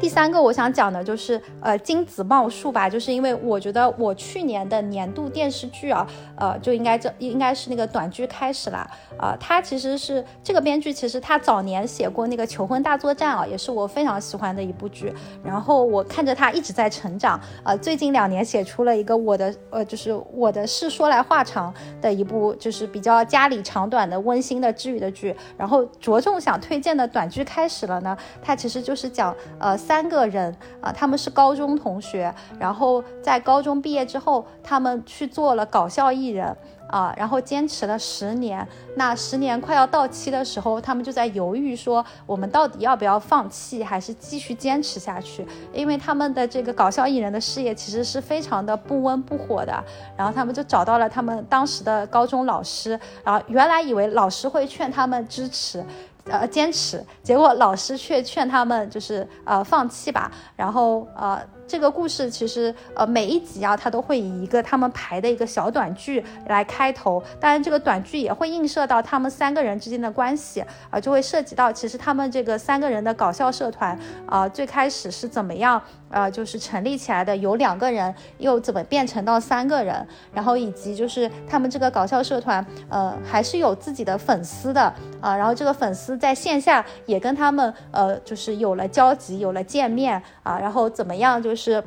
[0.00, 15.12] 第三个我想讲的就是呃金子茂树吧，就是因为我觉得我去年的年度电视剧啊，呃就应该这应该是那个短剧开始啦，啊他其实是这个编剧，其实他早年写过那个求婚大作战啊，也是我非常喜欢的一部剧，
[15.44, 29.80] 然后我看着他一直在成长，呃最近两年写出了一个我的呃就是我的事说来话长的一部就是比较家里长短的温馨的治愈的剧，然后着重想推荐的短剧开始了呢，它其实就是讲呃。
[29.80, 38.64] 三个人啊，他们是高中同学，然后在高中毕业之后，他们去做了搞笑艺人啊，然后坚持了十年。
[38.94, 45.44] 那十年快要到期的时候，他们就在犹豫，说我们到底要不要放弃，还是继续坚持下去？
[45.72, 49.82] 因为他们的这个搞笑艺人的事业其实是非常的不温不火的。
[50.16, 55.84] 然后他们就找到了他们当时的高中老师，然后原来以为老师会劝他们支持。
[56.24, 61.40] 呃，坚持，结果老师却劝他们就是呃放弃吧，然后呃。
[61.70, 67.22] 这个故事其实，呃，每一集啊，它都会以一个他们排的一个小短剧来开头。
[67.38, 84.82] 当然，这个短剧也会映射到他们三个人之间的关系啊，就会涉及到其实他们这个三个人的搞笑社团啊，最开始是怎么样啊，就是成立起来的，有两个人又怎么变成到三个人，然后以及就是他们这个搞笑社团，呃，还是有自己的粉丝的
[85.20, 91.82] 啊，然后这个粉丝在线下也跟他们呃，就是有了交集，有了见面啊，然后怎么样就是。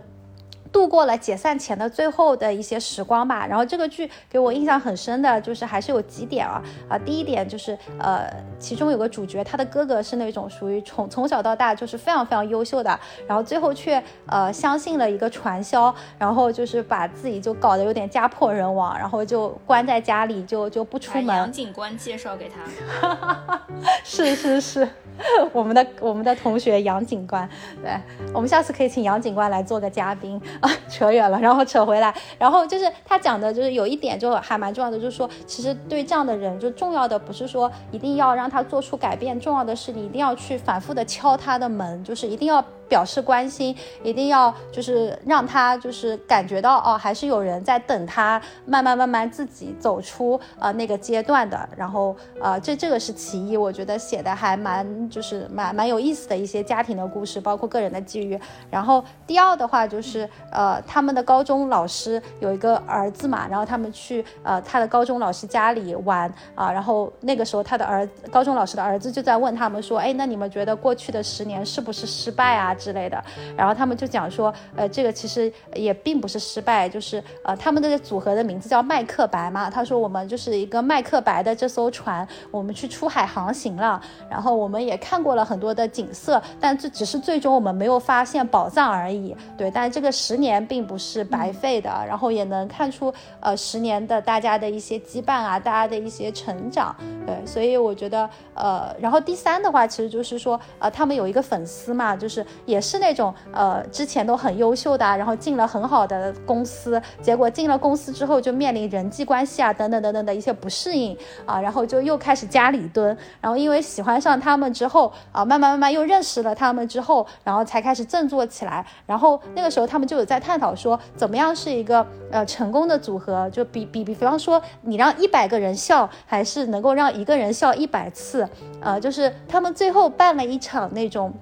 [0.73, 3.45] 是度过了解散前的最后的一些时光吧。
[3.45, 21.36] 然后这个剧给我印象很深的就是还是有几点啊啊，第一点就是呃，其中有个主角，他的哥哥是那种属于从从小到大就是非常非常优秀的，然后最后却呃相信了一个传销，然后就是把自己就搞得有点家破人亡，然后就关在家里就就不出门。
[21.36, 23.62] 杨警官介绍给他，
[24.03, 24.88] 是 是是。
[25.54, 27.47] 我们的我们的同学杨警官，
[27.82, 27.91] 对
[28.34, 51.67] 我们下次可以请杨警官来做个嘉宾啊，扯远了，然后扯回来，然后就是他讲的，就是有一点就还蛮重要的，就是说，其实对这样的人，就重要的不是说一定要让他做出改变，重要的是你一定要去反复的敲他的门，就是一定要表示关心，一定要就是让他就是感觉到哦，还是有人在等他，慢慢慢慢自己走出呃那个阶段的。
[51.76, 58.39] 然后呃，这这个是其一，我觉得写的还蛮就是蛮蛮有意思的一些家庭的故事，包括个人的际遇。
[58.69, 73.23] 然后第二的话就是呃，他们的高中老师有一个儿子嘛，然后他们去呃他的高中老师家里玩啊，然后那个时候他的儿高中老师的儿子就在问他们说，哎，那你们觉得过去的十年是不是失败啊之类的？
[73.55, 79.69] 然后他们就讲说，呃，这个其实也并不是失败，就是呃他们这个组合的名字叫麦克白嘛。
[79.69, 89.36] 他说我们就是一个麦克白的这艘船，我们去出海航行了，然后我们也看过了很多的景色，但这只是最终我们没有发现宝藏而已。
[89.58, 96.95] 对，但这个十年并不是白费的，然后也能看出呃十年的大家的一些羁绊啊，大家的一些成长。
[97.25, 128.46] 对，所以我觉得呃，然后第三的话，其实就是说呃，他们有一个粉丝嘛，就是也是那种呃之前都很优秀的，然后进了很好的公司，结果进了公司之后就面临人际关系啊等等等等的一些不适应啊，然后就又开始家里蹲，然后因为喜欢上他们之之后啊，慢慢慢慢又认识了他们之后，然后才开始振作起来，然后那个时候他们就有在探讨说，怎么样是一个呃成功的组合，就比比比比方说你让一百个人笑，还是能够让一个人笑一百次，
[128.82, 131.34] 呃，就是他们最后办了一场那种。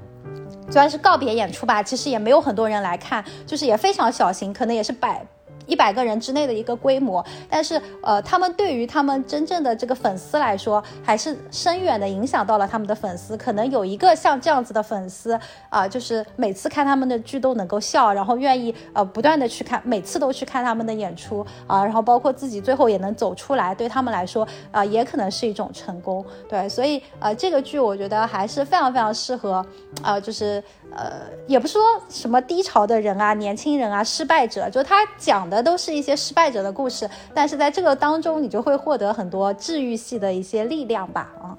[0.69, 5.25] 虽然是告别演出吧，其实也没有很多人来看，就是也非常小型，可能也是百。
[5.67, 13.37] 一百个人之内的一个规模，但是呃，他们对于他们真正的这个粉丝来说，还是深远的影响到了他们的粉丝。
[13.37, 26.25] 可能有一个像这样子的粉丝啊，就是每次看他们的剧都能够笑，然后愿意呃不断的去看，每次都去看他们的演出啊，然后包括自己最后也能走出来，对他们来说啊，也可能是一种成功。
[26.49, 29.65] 对，所以呃，这个剧我觉得还是非常非常适合，
[30.03, 30.63] 呃，就是
[30.95, 35.41] 呃，也不是说什么低潮的人啊、年轻人啊、失败者，就他讲。
[35.51, 41.29] 的都是一些失败者的故事，但是在这个当中，你就会获得很多治愈系的一些力量吧。
[41.41, 41.57] 啊，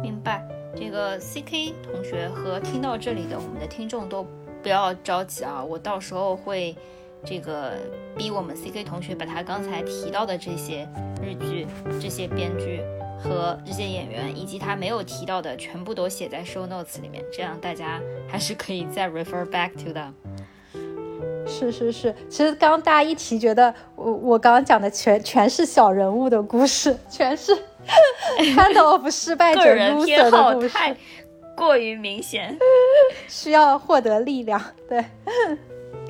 [0.00, 0.46] 明白。
[0.76, 4.24] 这个 C K 同学和听到这里的我们的听众都
[4.62, 6.76] 不要着急啊，我到时候会
[7.24, 7.72] 这个
[8.16, 10.88] 逼我们 C K 同学把他刚才提到的这些
[11.22, 11.66] 日剧、
[12.00, 12.80] 这些编剧
[13.22, 20.12] 和这些演员，以及他没有提到的，全部都写在 show notes 里面，这样大家还是可以再 refer back to them。
[21.46, 27.52] 是是是，其实刚刚大家一提，觉得我我刚刚讲的全全是小人物的故事，全是
[28.38, 30.96] kind of 失败者 loser 的故事，太
[31.56, 32.56] 过于明显，
[33.28, 34.60] 需要获得力量。
[34.88, 35.04] 对，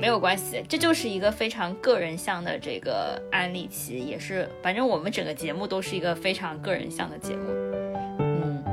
[0.03, 7.45] 没有关系，这就是一个非常个人向的这个安利期，也是，反正我们整个节目都是一个非常个人向的节目。
[8.19, 8.65] 嗯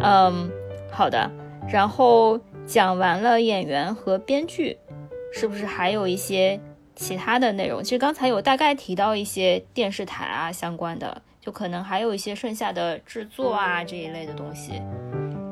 [0.00, 0.50] 嗯，
[0.92, 1.28] 好的，
[1.68, 4.78] 然后讲完了演员和编剧。
[5.34, 6.60] 是不是还有一些
[6.94, 7.82] 其他的内容？
[7.82, 14.80] 其实刚才有大概提到一些电视台啊相关的，就可能还有一些剩下的制作啊这一类的东西。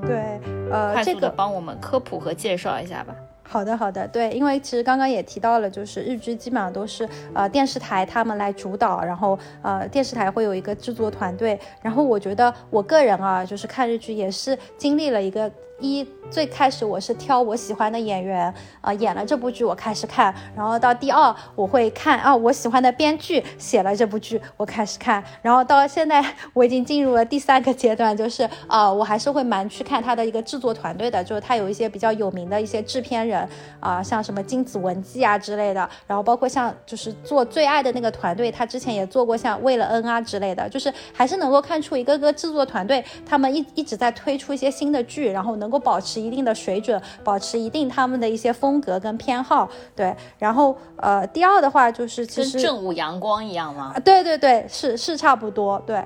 [0.07, 0.39] 对，
[0.71, 3.17] 呃，快速的帮我们科普和介绍一下吧。
[3.51, 15.51] 好的，好的，对，因为其实刚刚也提到了，就是日剧基本上都是呃电视台他们来主导，然后呃电视台会有一个制作团队，然后我觉得我个人啊，就是看日剧也是经历了一个。
[15.81, 33.49] 一最开始我是挑我喜欢的演员啊演了这部剧我开始看，然后到第二我会看啊我喜欢的编剧写了这部剧我开始看，然后到现在我已经进入了第三个阶段，就是啊我还是会蛮去看他的一个制作团队的，就是他有一些比较有名的一些制片人
[33.81, 45.70] 啊，像什么金子文纪啊之类的，然后包括像就是做最爱的那个团队，他之前也做过像为了恩啊之类的，就是还是能够看出一个个制作团队他们一一直在推出一些新的剧，然后能。
[45.71, 50.13] 能够保持一定的水准，保持一定他们的一些风格跟偏好，对。
[50.37, 53.95] 然后呃，第二的话就是其实正午阳光一样吗？
[54.05, 56.03] 对对对，是是差不多，对。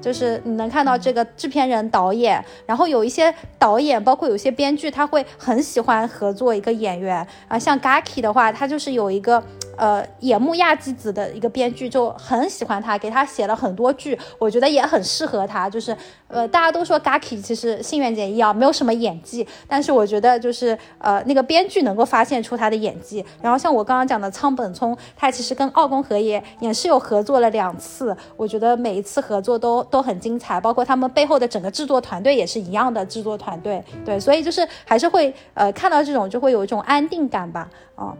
[0.00, 7.58] 就是你能看到这个制片人、导演，然后有一些导演，包括有些编剧，他会很喜欢合作一个演员啊。
[7.58, 9.42] 像 Gaki 的话，他就是有一个。
[9.78, 15.70] 呃，野木亚纪子的一个编剧就很喜欢他，给他写了很多剧，我觉得也很适合他。
[15.70, 23.24] 就是，呃，大家都说 Gaki 其实新垣结衣啊没有什么演技，但是我觉得就是呃那个编剧能够发现出他的演技。
[23.40, 33.82] 然后像我刚刚讲的仓本聪，他其实跟奥宫和也也是有合作了两次，我觉得每一次合作都都很精彩，包括他们背后的整个制作团队也是一样的制作团队。
[34.04, 38.14] 对，所以就是还是会呃看到这种就会有一种安定感吧，啊。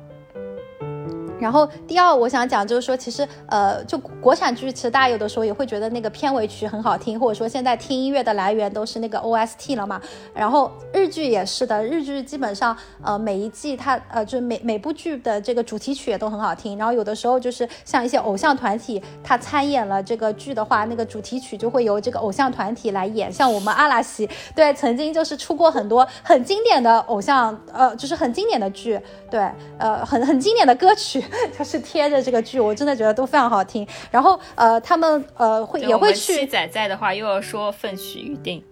[1.41, 10.01] 然后第二，我想讲就是说，其实呃，就国产剧，其实大家有的时候也会觉得那个片尾曲很好听，或者说现在听音乐的来源都是那个 OST 了嘛。
[10.34, 16.76] 然后日剧也是的，日剧基本上呃每一季它呃就每每部剧的这个主题曲也都很好听。
[16.76, 23.32] 然后有的时候就是像一些偶像团体，他参演了这个剧的话，那个主题曲就会由这个偶像团体来演。
[23.32, 31.22] 像我们阿拉西，对，曾经就是出过很多很经典的偶像，呃，就是很经典的剧，对，呃，很很经典的歌曲。
[31.59, 33.87] 就是贴着这个剧，我真的觉得都非常好听。
[34.11, 36.47] 然后呃，他们呃会也会去。
[36.47, 38.62] 仔仔在的话，又要说奋起预定。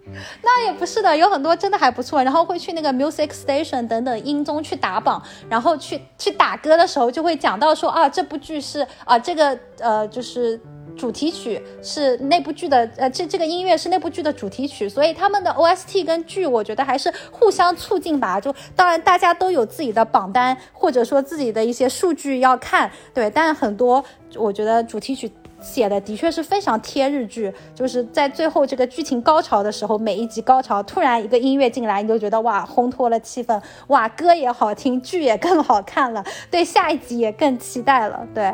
[0.41, 2.23] 那也不是的，有很多真的还不错。
[2.23, 10.59] 然后会去那个 Music Station 等等音综去打榜，然后去去打歌的时候就会讲到说啊，这部剧是啊这个呃就是。
[10.95, 18.39] 主题曲是那部剧的，呃，这这个音乐是那部剧的主题曲，所以他们的 OST 跟剧，我觉得还是互相促进吧。
[18.39, 23.29] 就当然大家都有自己的榜单，或者说自己的一些数据要看，对。
[23.29, 24.03] 但很多
[24.35, 25.31] 我觉得主题曲
[25.61, 38.45] 写的的确是非常贴日剧，就是在最后这个剧情高潮的时候，每一集高潮突然一个音乐进来，你就觉得哇，烘托了气氛，哇，歌也好听，剧也更好看了，对下一集也更期待了，对，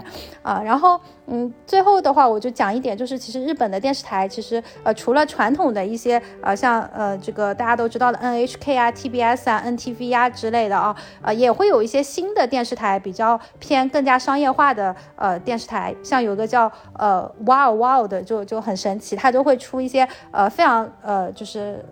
[0.42, 1.00] 啊，然后。
[1.28, 21.84] 嗯，最后的话我就讲一点，就是其实日本的电视台其实呃除了传统的一些呃像呃这个大家都知道的 NHK 啊、TBS 啊、NTV 啊之类的啊，呃也会有一些新的电视台比较偏更加商业化的呃电视台，像有个叫呃 Wow Wow 的就就很神奇，它就会出一些呃非常呃就是。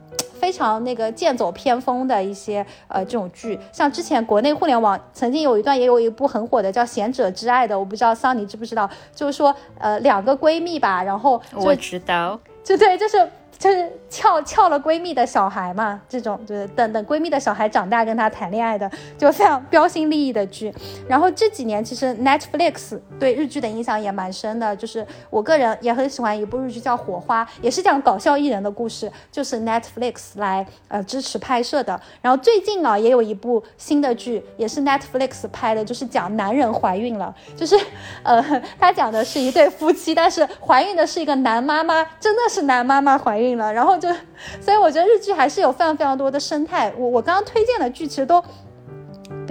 [0.42, 13.30] 非常那个剑走偏锋的一些呃这种剧，像之前国内互联网曾经有一段也有一部很火的叫《贤者之爱》的，我不知道桑尼知不知道，就是说呃两个闺蜜吧，然后我知道，就对，就是。
[13.62, 18.90] 就是撬撬了闺蜜的小孩嘛，这种就是等等闺蜜的小孩长大跟她谈恋爱的，
[19.20, 20.74] 就非常标新立异的剧。
[21.08, 32.02] 然后这几年其实 Netflix 对日剧的影响也蛮深的，就是我个人也很喜欢一部日剧叫《火花》，也是讲搞笑艺人的故事，就是 Netflix 来呃支持拍摄的。
[32.20, 37.80] 然后最近啊也有一部新的剧，也是 Netflix 拍的，就是讲男人怀孕了，就是
[38.24, 38.44] 呃
[38.80, 43.51] 他讲的是一对夫妻，但是怀孕的是一个男妈妈，真的是男妈妈怀孕。
[43.72, 44.08] 然后就，
[44.60, 46.94] 所以我觉得日剧还是有非常非常多的生态。
[46.98, 48.44] 我我刚刚推荐的剧其实都。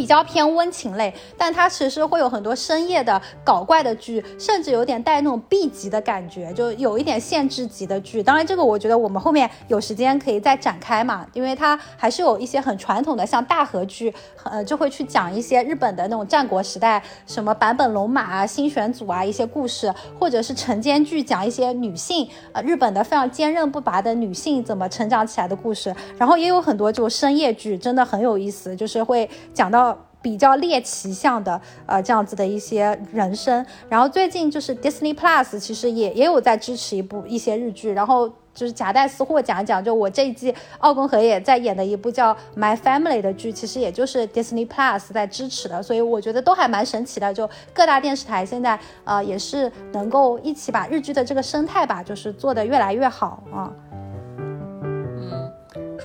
[0.01, 8.23] 比较偏温情类，但它其实会有很多深夜的搞怪的剧，甚至有点带那种 B 级的感觉，就有一点限制级的剧。
[8.23, 14.11] 当然，这个我觉得我们后面有时间可以再展开嘛，因为它还是有一些很传统的，像大河剧，
[14.45, 25.95] 呃，就会去讲一些日本的那种战国时代，什么坂本龙马啊、新选组啊一些故事，或者是晨间剧讲一些女性，呃，日本的非常坚韧不拔的女性怎么成长起来的故事。
[26.17, 29.90] 然后也有很多这种深夜剧，真的很有意思，就是会讲到。
[30.23, 33.65] 比较猎奇向的，呃，这样子的一些人生。
[33.89, 47.33] 然后最近就是 Disney Plus 其实也也有在支持一部一些日剧，然后就是夹带私货讲一讲，就我这一季奥宫和也在演的一部叫 My Family 的剧，其实也就是 Disney Plus 在支持的，所以我觉得都还蛮神奇的。
[47.33, 53.73] 就各大电视台现在呃也是能够一起把日剧的这个生态吧，就是做得越来越好啊。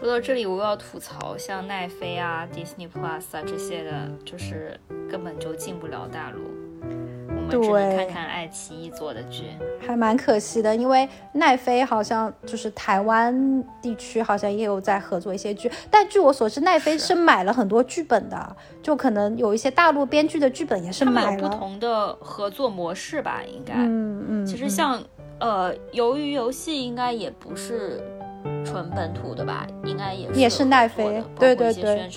[0.05, 4.79] 说到这里，我又要吐槽，像奈飞啊、Disney Plus 啊这些的，就是
[5.09, 6.41] 根本就进不了大陆。
[7.27, 9.45] 我们只能看看爱奇艺做的剧，
[9.79, 10.75] 还蛮可惜的。
[10.75, 21.49] 因为奈飞好像就是台湾地区好像也有在合作一些剧，但据我所知，奈飞是买了很多剧本的，就可能有一些大陆编剧的剧本也是买了。
[21.49, 23.73] 不同的合作模式吧，应该。
[23.73, 24.45] 嗯嗯。
[24.45, 25.01] 其实像
[25.39, 27.99] 呃，鱿鱼游戏应该也不是。
[28.65, 32.09] 纯本土的吧，应该也是也是奈飞，对对对，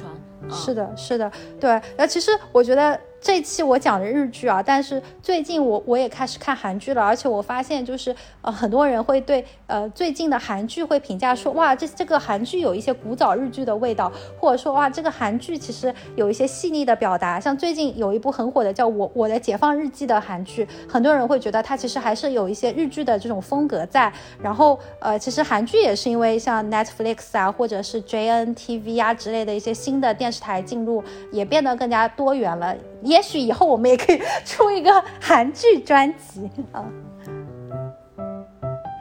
[0.51, 1.81] 是的，是的，对。
[1.97, 2.99] 那其实我觉得。
[3.21, 24.13] 这期我讲的日剧啊，但是最近我我也开始看韩剧了，而且我发现就是呃很多人会对呃最近的韩剧会评价说哇这这个韩剧有一些古早日剧的味道，或者说哇这个韩剧其实有一些细腻的表达，像最近有一部很火的叫我我的解放日记的韩剧，很多人会觉得它其实还是有一些日剧的这种风格在。
[24.41, 31.03] 然后呃其实韩剧也是因为像 Netflix 啊或者是 JNTV 啊之类的一些新的电视台进入，
[31.33, 32.75] 也变得更加多元了。
[33.09, 36.85] 也许以后我们也可以出一个韩剧专辑啊。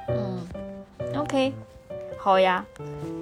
[0.07, 0.47] 嗯
[1.17, 1.53] ，OK，
[2.17, 2.65] 好呀。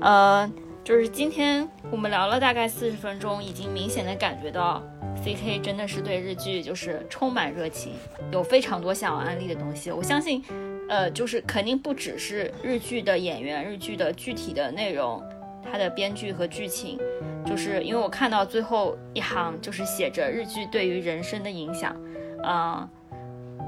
[0.01, 0.49] 呃，
[0.83, 4.83] 就是今天我们聊了大概四十分钟，已经明显的感觉到
[5.23, 7.93] CK 真的是对日剧就是充满热情，
[8.31, 9.89] 有非常多想要安利的东西。
[9.91, 10.43] 我相信，
[10.87, 15.23] 呃，就是肯定不只是日剧的演员、日剧的具体的内容。
[15.71, 16.99] 它的编剧和剧情，
[17.45, 21.95] 就是因为我看到最后一行就是写着日剧对于人生的影响，
[22.43, 22.87] 嗯，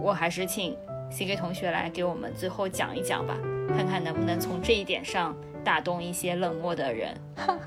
[0.01, 0.75] 我还是请
[1.11, 3.37] C K 同学来给我们最后讲一讲吧，
[3.69, 5.35] 看看能不能从这一点上。
[5.67, 7.13] 打动一些冷漠的人，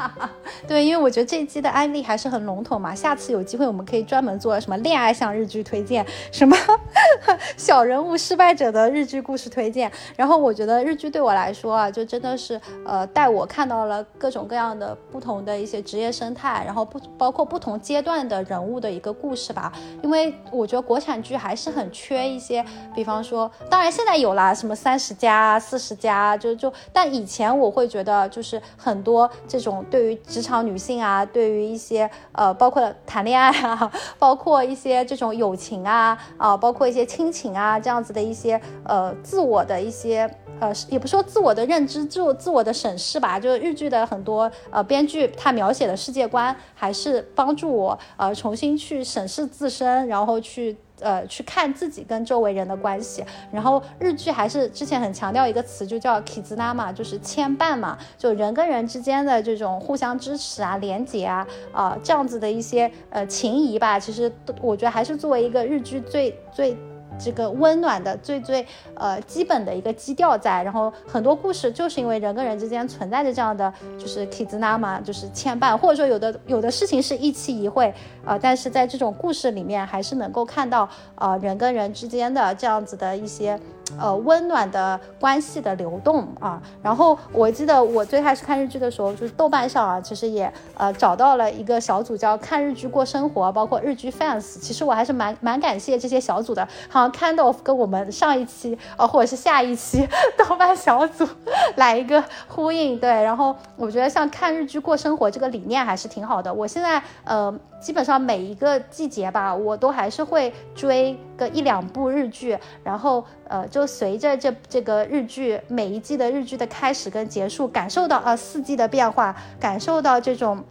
[0.67, 2.95] 对，因为我觉得这一季的案例还是很笼统嘛。
[2.95, 6.57] 下次有机会我们可以专门做什么恋爱向日剧推荐，什么
[7.59, 9.93] 小人物失败者的日剧故事推荐。
[10.17, 19.71] 然后我觉得日剧对我来说啊，就真的是呃带我看到了各种各样的不同的一些职业生态，然后不包括不同阶段的人物的一个故事吧。
[20.03, 27.90] 因为我觉得国产剧还是很缺一些，比方说，当然现在有啦，什么三十加、四十加，就就，但以前我会。
[27.91, 40.31] 觉得就是很多这种对于职场女性啊，对于一些呃，包括谈恋爱啊，包括一些这种友情啊，啊，包括一些亲情啊，这样子的一些呃自我的一些
[40.61, 43.41] 呃，也不说自我的认知，自自我的审视吧。
[43.41, 50.77] 就是日剧的很多呃编剧他描写的世界观，还是帮助我呃重新去审视自身，然后去。
[51.01, 64.31] 呃，去看自己跟周围人的关系，然后日剧还是之前很强调一个词，就叫 kizuna 嘛，就是牵绊嘛，就人跟人之间的这种互相支持啊、连结啊，啊这样子的一些呃情谊吧，其实
[64.61, 66.77] 我觉得还是作为一个日剧最最。
[67.21, 77.93] 这个温暖的最最呃基本的一个基调在，然后很多故事就是因为人跟人之间存在着这样的就是 kizuna 嘛，就是牵绊，或者说有的有的事情是一期一会
[78.25, 83.61] 啊，但是在这种故事里面还是能够看到啊人跟人之间的这样子的一些。
[83.99, 101.27] 呃，温暖的关系的流动啊，然后我记得我最开始看日剧的时候，就是豆瓣上啊，其实也呃找到了一个小组叫看日剧过生活，包括日剧 fans，其实我还是蛮蛮感谢这些小组的，好像 kind of 跟我们上一期呃或者是下一期豆瓣小组
[101.77, 113.25] 来一个呼应，对，然后我觉得像看日剧过生活这个理念还是挺好的，我现在呃基本上每一个季节吧，我都还是会追个一两部日剧，然后。
[113.51, 120.63] 呃，就随着这这个日剧每一季的日剧的开始跟结束，感受到呃四季的变化，感受到这种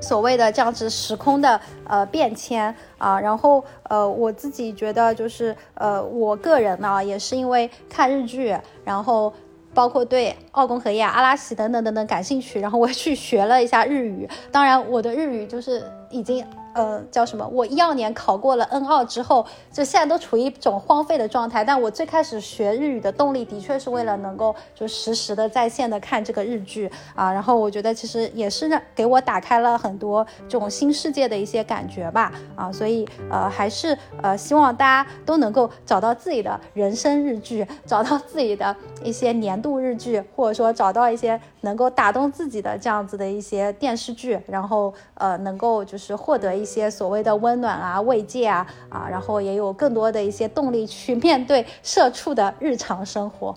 [0.00, 3.20] 所谓的这样子时空的呃变迁啊。
[3.20, 9.30] 然后呃，我自己觉得就是呃，我个人呢也是因为看日剧，然后
[9.76, 14.26] 包括对奥宫和叶、阿拉西等等等等感兴趣，然后我去学了一下日语。
[14.50, 16.42] 当然，我的日语就是已经。
[16.76, 17.48] 呃，叫什么？
[17.48, 21.64] 我一二年考过了 N 二之后，就现在都处于一种荒废的状态。
[21.64, 27.32] 但我最开始学日语的动力，的确是为了能够就实时的在线的看这个日剧啊。
[27.32, 32.70] 然后我觉得其实也是让给我打开了很多这种新世界的一些感觉吧啊。
[32.70, 46.65] 所以呃，还是呃希望大家都能够找到自己的人生日剧，找到自己的一些年度日剧，或者说找到一些能够打动自己的这样子的一些电视剧，然后呃能够就是获得一。
[46.66, 53.56] 一些所谓的温暖啊、慰藉啊啊，然后也有更多的一些动力去面对社畜的日常生活。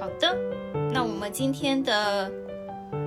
[0.00, 0.36] 好的，
[0.92, 2.28] 那我们今天的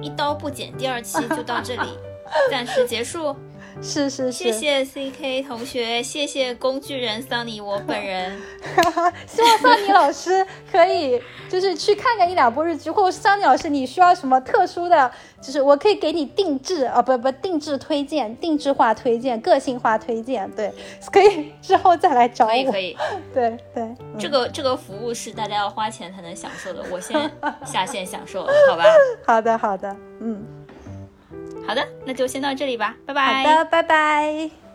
[0.01, 1.89] 一刀不剪第二期就到这里，
[2.49, 3.35] 暂时结束。
[3.81, 8.39] 是是是，谢谢 C K 同学，谢谢工具人桑尼我本人。
[9.25, 15.09] 希望桑尼老师可以就是去看看一两部日剧，或者桑尼老师你需要什么特殊的，
[15.41, 20.71] 就是我可以给你定制啊，不不定制推荐，定制化推荐，个性化推荐，对，
[21.11, 22.51] 可以之后再来找我。
[22.51, 22.97] 可以可以，
[23.33, 27.31] 对对，这个这个服务是大家要花钱才能享受的，我先
[27.65, 28.83] 下线享受，好吧？
[29.25, 30.58] 好的好的，嗯。
[31.69, 33.43] 好的，那就先到这里吧，拜拜。
[33.43, 34.68] 好的，拜拜。